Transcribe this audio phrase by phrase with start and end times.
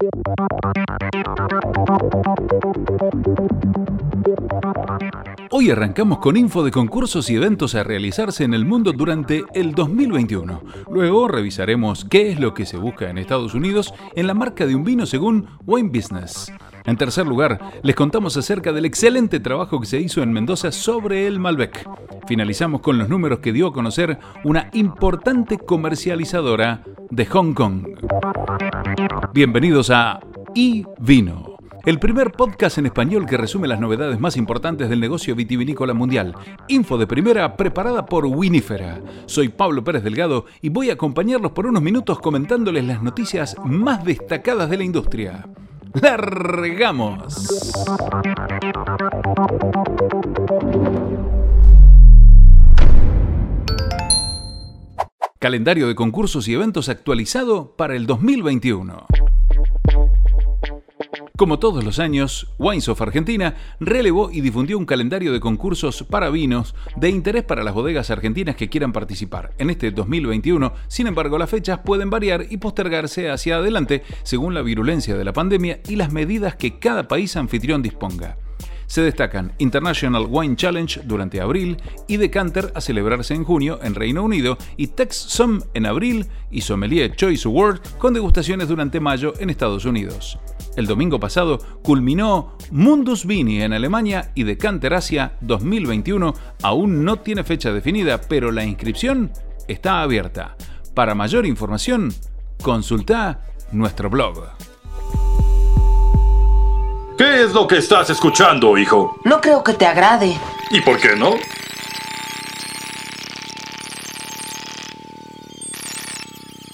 [0.00, 0.12] Thank
[4.76, 4.87] you.
[5.60, 9.74] Hoy arrancamos con info de concursos y eventos a realizarse en el mundo durante el
[9.74, 10.62] 2021.
[10.88, 14.76] Luego revisaremos qué es lo que se busca en Estados Unidos en la marca de
[14.76, 16.52] un vino según Wine Business.
[16.84, 21.26] En tercer lugar, les contamos acerca del excelente trabajo que se hizo en Mendoza sobre
[21.26, 21.88] el Malbec.
[22.28, 27.84] Finalizamos con los números que dio a conocer una importante comercializadora de Hong Kong.
[29.34, 30.20] Bienvenidos a
[30.54, 31.57] iVino,
[31.88, 36.34] el primer podcast en español que resume las novedades más importantes del negocio vitivinícola mundial.
[36.68, 39.00] Info de primera preparada por Winifera.
[39.24, 44.04] Soy Pablo Pérez Delgado y voy a acompañarlos por unos minutos comentándoles las noticias más
[44.04, 45.48] destacadas de la industria.
[45.94, 47.72] ¡Largamos!
[55.38, 59.06] Calendario de concursos y eventos actualizado para el 2021.
[61.38, 66.30] Como todos los años, Wines of Argentina relevó y difundió un calendario de concursos para
[66.30, 69.52] vinos de interés para las bodegas argentinas que quieran participar.
[69.56, 74.62] En este 2021, sin embargo, las fechas pueden variar y postergarse hacia adelante según la
[74.62, 78.36] virulencia de la pandemia y las medidas que cada país anfitrión disponga.
[78.88, 81.76] Se destacan International Wine Challenge durante abril
[82.08, 86.62] y Decanter a celebrarse en junio en Reino Unido y Tex Some en abril y
[86.62, 90.36] Sommelier Choice Award con degustaciones durante mayo en Estados Unidos.
[90.78, 97.42] El domingo pasado culminó Mundus Vini en Alemania y Decanter Asia 2021 aún no tiene
[97.42, 99.32] fecha definida, pero la inscripción
[99.66, 100.56] está abierta.
[100.94, 102.14] Para mayor información,
[102.62, 103.40] consulta
[103.72, 104.50] nuestro blog.
[107.18, 109.18] ¿Qué es lo que estás escuchando, hijo?
[109.24, 110.38] No creo que te agrade.
[110.70, 111.34] ¿Y por qué no?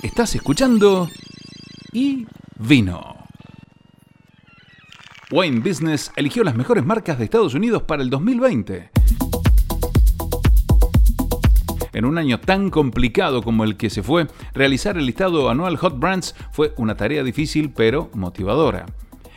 [0.03, 1.09] Estás escuchando
[1.91, 2.27] y
[2.59, 3.14] vino.
[5.37, 8.91] Wine Business eligió las mejores marcas de Estados Unidos para el 2020.
[11.93, 15.99] En un año tan complicado como el que se fue, realizar el listado anual Hot
[15.99, 18.87] Brands fue una tarea difícil pero motivadora.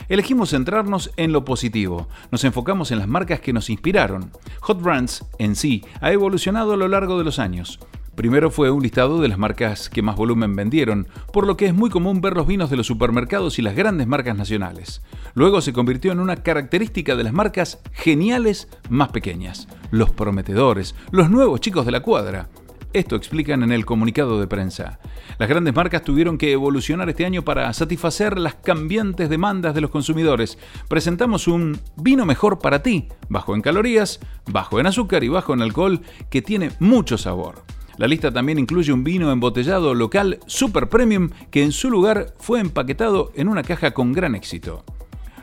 [0.08, 4.30] Elegimos centrarnos en lo positivo, nos enfocamos en las marcas que nos inspiraron.
[4.60, 7.80] Hot Brands en sí ha evolucionado a lo largo de los años.
[8.18, 11.76] Primero fue un listado de las marcas que más volumen vendieron, por lo que es
[11.76, 15.04] muy común ver los vinos de los supermercados y las grandes marcas nacionales.
[15.36, 21.30] Luego se convirtió en una característica de las marcas geniales más pequeñas, los prometedores, los
[21.30, 22.50] nuevos chicos de la cuadra.
[22.92, 24.98] Esto explican en el comunicado de prensa.
[25.38, 29.92] Las grandes marcas tuvieron que evolucionar este año para satisfacer las cambiantes demandas de los
[29.92, 30.58] consumidores.
[30.88, 35.62] Presentamos un vino mejor para ti, bajo en calorías, bajo en azúcar y bajo en
[35.62, 36.02] alcohol,
[36.32, 37.77] que tiene mucho sabor.
[37.98, 42.60] La lista también incluye un vino embotellado local super premium que en su lugar fue
[42.60, 44.84] empaquetado en una caja con gran éxito.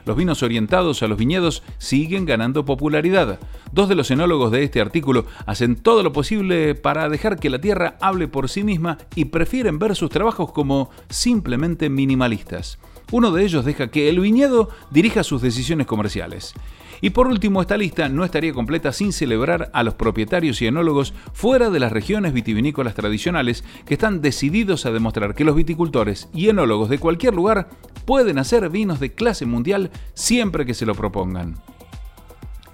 [0.06, 3.40] Los vinos orientados a los viñedos siguen ganando popularidad.
[3.72, 7.60] Dos de los enólogos de este artículo hacen todo lo posible para dejar que la
[7.60, 12.78] tierra hable por sí misma y prefieren ver sus trabajos como simplemente minimalistas.
[13.10, 16.54] Uno de ellos deja que el viñedo dirija sus decisiones comerciales.
[17.00, 21.12] Y por último, esta lista no estaría completa sin celebrar a los propietarios y enólogos
[21.32, 26.48] fuera de las regiones vitivinícolas tradicionales que están decididos a demostrar que los viticultores y
[26.48, 27.68] enólogos de cualquier lugar
[28.06, 31.56] pueden hacer vinos de clase mundial siempre que se lo propongan.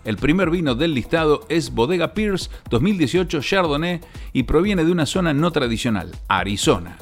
[0.05, 4.01] El primer vino del listado es Bodega Pierce 2018 Chardonnay
[4.33, 6.97] y proviene de una zona no tradicional, Arizona.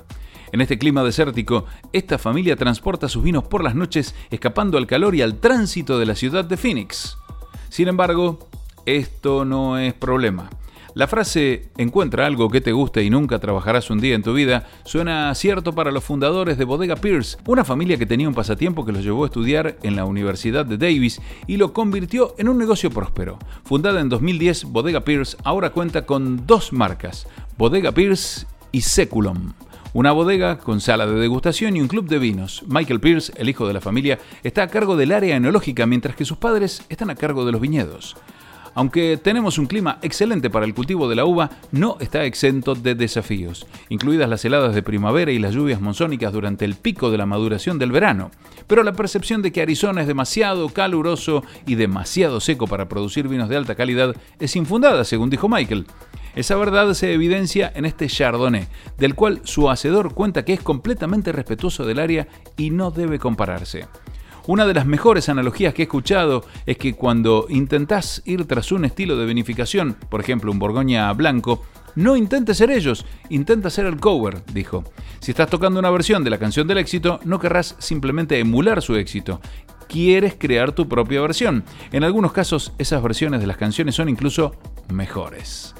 [0.53, 5.15] En este clima desértico, esta familia transporta sus vinos por las noches escapando al calor
[5.15, 7.19] y al tránsito de la ciudad de Phoenix.
[7.69, 8.49] Sin embargo,
[8.87, 10.49] esto no es problema.
[10.95, 14.67] La frase encuentra algo que te guste y nunca trabajarás un día en tu vida
[14.85, 18.91] suena cierto para los fundadores de Bodega Pierce, una familia que tenía un pasatiempo que
[18.91, 22.91] los llevó a estudiar en la Universidad de Davis y lo convirtió en un negocio
[22.91, 23.39] próspero.
[23.63, 29.53] Fundada en 2010, Bodega Pierce ahora cuenta con dos marcas, Bodega Pierce y Seculum.
[29.95, 32.63] Una bodega con sala de degustación y un club de vinos.
[32.67, 36.27] Michael Pierce, el hijo de la familia, está a cargo del área enológica mientras que
[36.27, 38.15] sus padres están a cargo de los viñedos.
[38.75, 42.95] Aunque tenemos un clima excelente para el cultivo de la uva, no está exento de
[42.95, 47.27] desafíos, incluidas las heladas de primavera y las lluvias monzónicas durante el pico de la
[47.27, 48.31] maduración del verano.
[48.67, 53.49] Pero la percepción de que Arizona es demasiado caluroso y demasiado seco para producir vinos
[53.49, 55.87] de alta calidad es infundada, según dijo Michael.
[56.35, 58.67] Esa verdad se evidencia en este Chardonnay,
[58.97, 63.87] del cual su hacedor cuenta que es completamente respetuoso del área y no debe compararse.
[64.49, 68.87] Una de las mejores analogías que he escuchado es que cuando intentás ir tras un
[68.87, 71.63] estilo de vinificación, por ejemplo un Borgoña blanco,
[71.97, 74.85] no intentes ser ellos, intenta ser el cover, dijo.
[75.21, 78.97] Si estás tocando una versión de la canción del éxito, no querrás simplemente emular su
[78.97, 79.41] éxito.
[79.87, 81.65] Quieres crear tu propia versión.
[81.93, 84.55] En algunos casos, esas versiones de las canciones son incluso
[84.91, 85.75] mejores.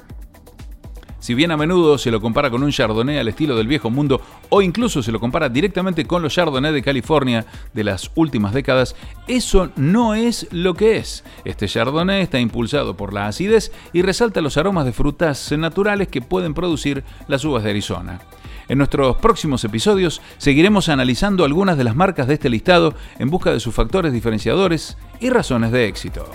[1.29, 4.19] Si bien a menudo se lo compara con un Chardonnay al estilo del viejo mundo
[4.49, 8.95] o incluso se lo compara directamente con los Chardonnay de California de las últimas décadas,
[9.27, 11.23] eso no es lo que es.
[11.45, 16.21] Este Chardonnay está impulsado por la acidez y resalta los aromas de frutas naturales que
[16.21, 18.21] pueden producir las uvas de Arizona.
[18.67, 23.51] En nuestros próximos episodios seguiremos analizando algunas de las marcas de este listado en busca
[23.51, 26.27] de sus factores diferenciadores y razones de éxito.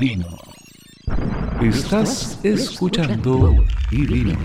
[0.00, 0.26] Y vino.
[1.60, 3.54] Estás escuchando
[3.90, 4.38] y vino.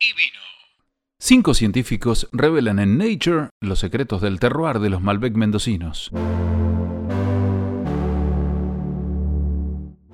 [0.00, 0.40] Y vino.
[1.18, 6.10] Cinco científicos revelan en Nature los secretos del terroir de los Malbec mendocinos.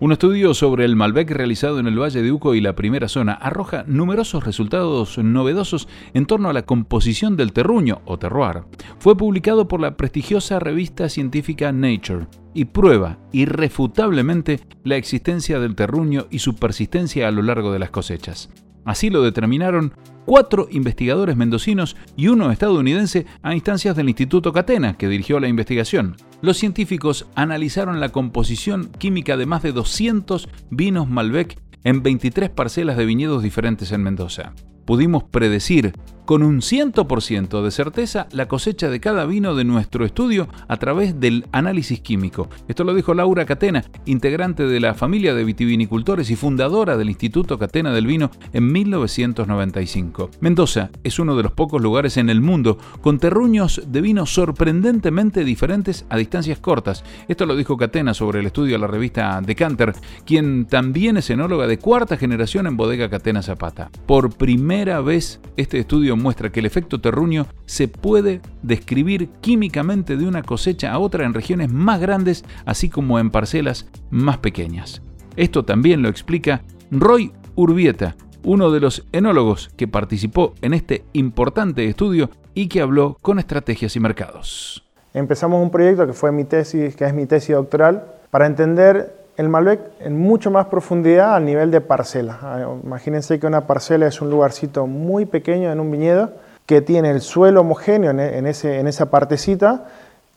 [0.05, 3.33] Un estudio sobre el Malbec realizado en el Valle de Uco y la primera zona
[3.33, 8.65] arroja numerosos resultados novedosos en torno a la composición del terruño o terroir.
[8.99, 16.27] Fue publicado por la prestigiosa revista científica Nature y prueba irrefutablemente la existencia del terruño
[16.31, 18.51] y su persistencia a lo largo de las cosechas.
[18.85, 19.95] Así lo determinaron
[20.27, 26.17] cuatro investigadores mendocinos y uno estadounidense a instancias del Instituto Catena, que dirigió la investigación.
[26.45, 32.99] Los científicos analizaron la composición química de más de 200 vinos Malbec en 23 parcelas
[32.99, 34.53] de viñedos diferentes en Mendoza.
[34.85, 35.95] Pudimos predecir
[36.25, 41.21] con un 100% de certeza la cosecha de cada vino de nuestro estudio a través
[41.21, 42.49] del análisis químico.
[42.69, 47.59] Esto lo dijo Laura Catena, integrante de la familia de vitivinicultores y fundadora del Instituto
[47.59, 50.31] Catena del Vino en 1995.
[50.41, 55.45] Mendoza es uno de los pocos lugares en el mundo con terruños de vino sorprendentemente
[55.45, 57.05] diferentes a distancias cortas.
[57.29, 59.95] Esto lo dijo Catena sobre el estudio de la revista Decanter,
[60.25, 63.91] quien también es enóloga de cuarta generación en bodega Catena Zapata.
[64.07, 65.79] Por primera vez este
[66.17, 71.35] muestra que el efecto terruño se puede describir químicamente de una cosecha a otra en
[71.35, 75.03] regiones más grandes, así como en parcelas más pequeñas.
[75.37, 81.87] Esto también lo explica Roy Urbieta, uno de los enólogos que participó en este importante
[81.87, 84.85] estudio y que habló con estrategias y mercados.
[85.13, 89.49] Empezamos un proyecto que fue mi tesis, que es mi tesis doctoral, para entender el
[89.49, 92.39] Malbec en mucho más profundidad al nivel de parcela.
[92.43, 96.33] Ah, imagínense que una parcela es un lugarcito muy pequeño en un viñedo
[96.67, 99.87] que tiene el suelo homogéneo en, ese, en esa partecita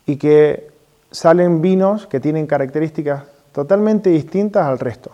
[0.05, 0.69] y que
[1.11, 5.11] salen vinos que tienen características totalmente distintas al resto.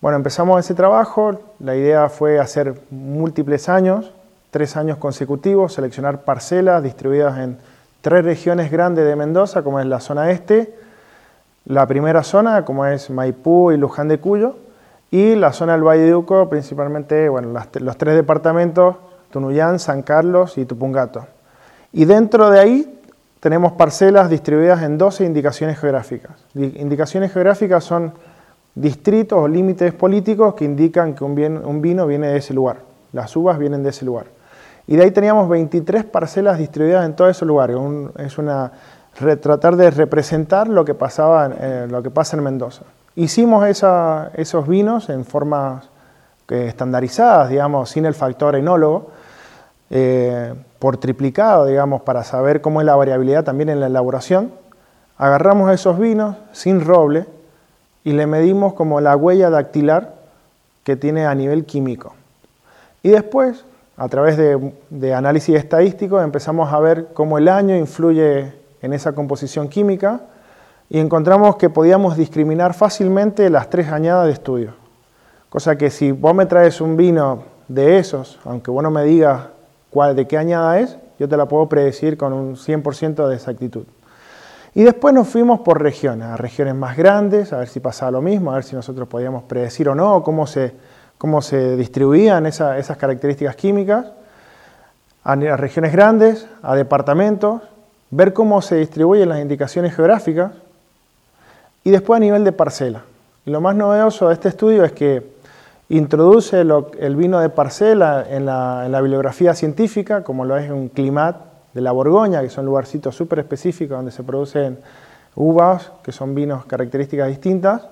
[0.00, 4.12] Bueno, empezamos ese trabajo, la idea fue hacer múltiples años,
[4.50, 7.58] tres años consecutivos, seleccionar parcelas distribuidas en
[8.00, 10.72] tres regiones grandes de Mendoza, como es la zona este,
[11.68, 14.56] la primera zona, como es Maipú y Luján de Cuyo,
[15.10, 17.48] y la zona del Valle de Uco, principalmente bueno,
[17.80, 18.96] los tres departamentos,
[19.30, 21.26] Tunuyán, San Carlos y Tupungato.
[21.92, 23.00] Y dentro de ahí
[23.40, 26.32] tenemos parcelas distribuidas en 12 indicaciones geográficas.
[26.54, 28.12] Indicaciones geográficas son
[28.74, 32.78] distritos o límites políticos que indican que un, vino viene de ese lugar,
[33.12, 34.26] las uvas vienen de ese lugar.
[34.86, 37.76] Y de ahí teníamos 23 parcelas distribuidas en todos esos lugares.
[38.16, 38.72] es una
[39.18, 42.82] tratar de representar lo que, pasaba, eh, lo que pasa en Mendoza.
[43.16, 45.88] Hicimos esos vinos en formas
[46.48, 49.10] estandarizadas, digamos, sin el factor enólogo,
[49.90, 54.52] eh, por triplicado, digamos, para saber cómo es la variabilidad también en la elaboración.
[55.16, 57.26] Agarramos esos vinos sin roble
[58.04, 60.14] y le medimos como la huella dactilar
[60.84, 62.14] que tiene a nivel químico.
[63.02, 63.64] Y después,
[63.96, 69.12] a través de, de análisis estadístico, empezamos a ver cómo el año influye en esa
[69.12, 70.20] composición química
[70.90, 74.72] y encontramos que podíamos discriminar fácilmente las tres añadas de estudio.
[75.48, 79.42] Cosa que si vos me traes un vino de esos, aunque vos no me digas
[79.90, 83.84] cuál, de qué añada es, yo te la puedo predecir con un 100% de exactitud.
[84.74, 88.22] Y después nos fuimos por regiones, a regiones más grandes, a ver si pasaba lo
[88.22, 90.74] mismo, a ver si nosotros podíamos predecir o no cómo se,
[91.16, 94.06] cómo se distribuían esas características químicas,
[95.24, 97.62] a regiones grandes, a departamentos,
[98.10, 100.52] ver cómo se distribuyen las indicaciones geográficas
[101.84, 103.02] y después a nivel de parcela.
[103.44, 105.38] Lo más novedoso de este estudio es que
[105.88, 111.36] introduce el vino de parcela en la, bibliografía científica, como lo es un climat
[111.72, 114.78] de la Borgoña, que son lugarcitos súper específicos donde se producen
[115.34, 117.82] uvas, que son vinos características distintas.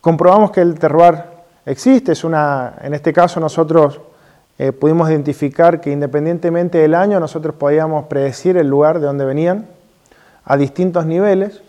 [0.00, 1.22] Comprobamos que el terroir
[1.64, 4.00] existe, es una, en este caso nosotros
[4.64, 9.66] eh, pudimos identificar que independientemente del año nosotros podíamos predecir el lugar de donde venían
[10.44, 11.60] a distintos niveles.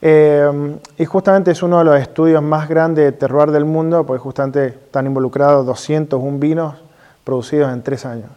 [0.00, 4.18] Eh, y justamente es uno de los estudios más grandes de terroir del mundo, porque
[4.18, 6.74] justamente están involucrados 201 vinos
[7.22, 8.30] producidos en tres años.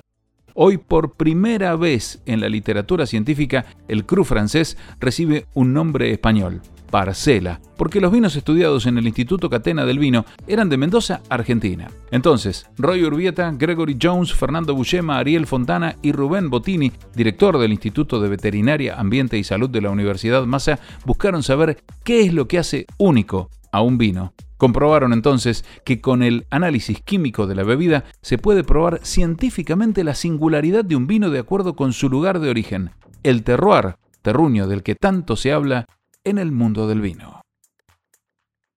[0.54, 6.60] Hoy, por primera vez en la literatura científica, el cru francés recibe un nombre español,
[6.90, 11.88] Parcela, porque los vinos estudiados en el Instituto Catena del Vino eran de Mendoza, Argentina.
[12.12, 18.20] Entonces, Roy Urbieta, Gregory Jones, Fernando Bullema, Ariel Fontana y Rubén Bottini, director del Instituto
[18.20, 22.60] de Veterinaria, Ambiente y Salud de la Universidad Massa, buscaron saber qué es lo que
[22.60, 24.34] hace único a un vino.
[24.58, 30.16] Comprobaron entonces que con el análisis químico de la bebida se puede probar científicamente la
[30.16, 32.92] singularidad de un vino de acuerdo con su lugar de origen,
[33.24, 35.88] el terroir, terruño del que tanto se habla
[36.26, 37.42] en el mundo del vino.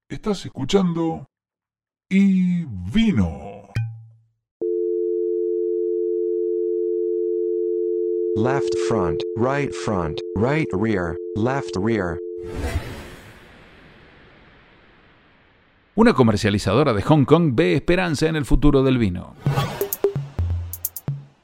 [0.08, 1.26] Estás escuchando
[2.08, 3.70] y vino.
[8.36, 12.18] Left front, right front, right rear, left rear.
[15.96, 19.34] Una comercializadora de Hong Kong ve esperanza en el futuro del vino.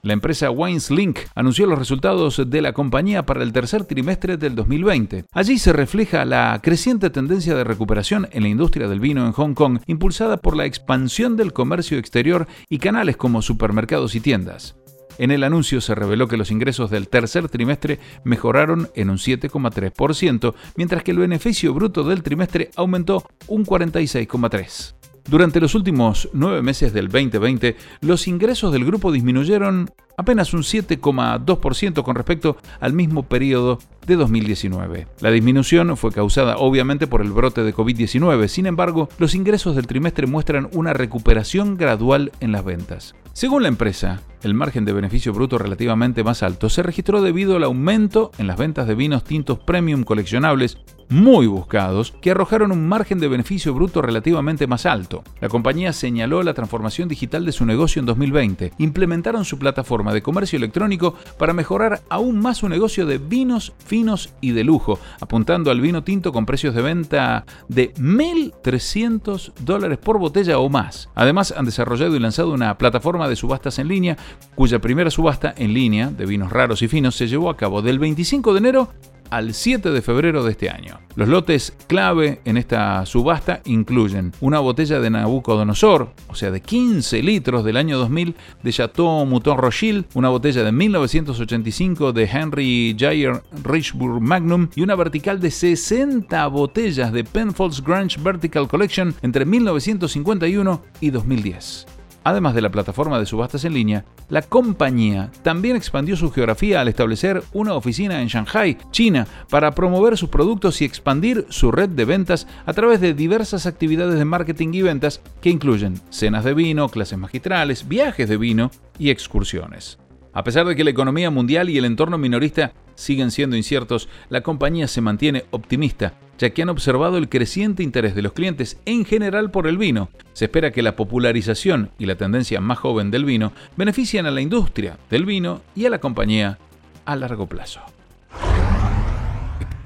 [0.04, 4.54] La empresa Wines Link anunció los resultados de la compañía para el tercer trimestre del
[4.54, 5.24] 2020.
[5.32, 9.54] Allí se refleja la creciente tendencia de recuperación en la industria del vino en Hong
[9.54, 14.76] Kong, impulsada por la expansión del comercio exterior y canales como supermercados y tiendas.
[15.16, 20.54] En el anuncio se reveló que los ingresos del tercer trimestre mejoraron en un 7,3%,
[20.76, 25.03] mientras que el beneficio bruto del trimestre aumentó un 46,3%.
[25.28, 32.02] Durante los últimos nueve meses del 2020, los ingresos del grupo disminuyeron apenas un 7,2%
[32.02, 35.06] con respecto al mismo periodo de 2019.
[35.20, 39.86] La disminución fue causada obviamente por el brote de COVID-19, sin embargo, los ingresos del
[39.86, 43.14] trimestre muestran una recuperación gradual en las ventas.
[43.32, 47.64] Según la empresa, el margen de beneficio bruto relativamente más alto se registró debido al
[47.64, 50.78] aumento en las ventas de vinos tintos premium coleccionables
[51.08, 55.22] muy buscados que arrojaron un margen de beneficio bruto relativamente más alto.
[55.40, 58.72] La compañía señaló la transformación digital de su negocio en 2020.
[58.78, 64.34] Implementaron su plataforma de comercio electrónico para mejorar aún más su negocio de vinos finos
[64.40, 70.18] y de lujo, apuntando al vino tinto con precios de venta de 1.300 dólares por
[70.18, 71.08] botella o más.
[71.14, 74.16] Además, han desarrollado y lanzado una plataforma de subastas en línea,
[74.54, 77.98] cuya primera subasta en línea de vinos raros y finos se llevó a cabo del
[77.98, 78.88] 25 de enero
[79.30, 80.98] al 7 de febrero de este año.
[81.16, 87.22] Los lotes clave en esta subasta incluyen una botella de Nabucodonosor, o sea, de 15
[87.22, 93.42] litros del año 2000 de Chateau Mouton Rothschild, una botella de 1985 de Henry Jair
[93.62, 100.82] Richburg Magnum y una vertical de 60 botellas de Penfolds Grange Vertical Collection entre 1951
[101.00, 101.93] y 2010.
[102.24, 106.88] Además de la plataforma de subastas en línea, la compañía también expandió su geografía al
[106.88, 112.06] establecer una oficina en Shanghai, China, para promover sus productos y expandir su red de
[112.06, 116.88] ventas a través de diversas actividades de marketing y ventas que incluyen cenas de vino,
[116.88, 119.98] clases magistrales, viajes de vino y excursiones.
[120.32, 124.42] A pesar de que la economía mundial y el entorno minorista siguen siendo inciertos, la
[124.42, 129.04] compañía se mantiene optimista, ya que han observado el creciente interés de los clientes en
[129.04, 130.10] general por el vino.
[130.32, 134.40] Se espera que la popularización y la tendencia más joven del vino beneficien a la
[134.40, 136.58] industria del vino y a la compañía
[137.04, 137.80] a largo plazo.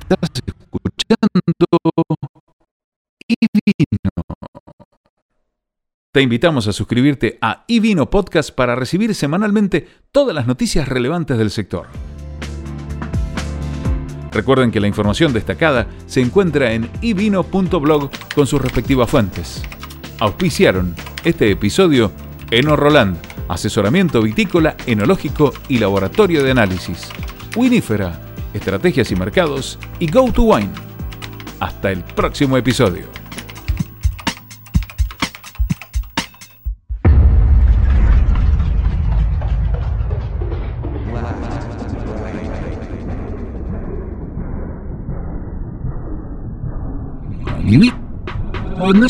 [0.09, 1.29] Estás escuchando
[3.29, 4.11] y vino.
[6.11, 11.50] Te invitamos a suscribirte a iVino Podcast para recibir semanalmente todas las noticias relevantes del
[11.50, 11.87] sector.
[14.38, 19.64] Recuerden que la información destacada se encuentra en ivino.blog con sus respectivas fuentes.
[20.21, 22.12] Auspiciaron este episodio
[22.52, 23.16] Eno Roland,
[23.49, 27.09] asesoramiento vitícola, enológico y laboratorio de análisis.
[27.57, 28.16] Winifera,
[28.54, 30.71] estrategias y mercados y Go to Wine.
[31.59, 33.07] Hasta el próximo episodio.
[48.81, 49.09] Одна